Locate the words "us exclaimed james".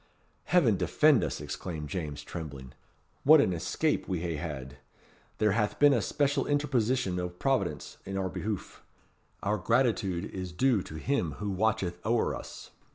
1.23-2.23